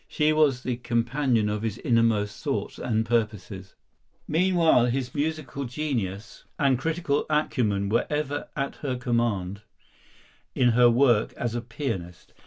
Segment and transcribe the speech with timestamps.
[0.07, 3.75] She was the companion of his innermost thoughts and purposes.
[4.27, 9.61] Meanwhile his musical genius and critical acumen ever were at her command
[10.55, 12.33] in her work as a pianist.